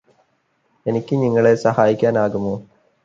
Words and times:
എനിക്ക് 0.85 1.15
നിങ്ങളെ 1.15 1.53
സഹായിക്കാനാകുമോ 1.55 2.55